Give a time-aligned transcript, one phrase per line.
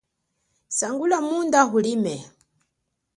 [0.77, 2.15] Sangula munda ulime.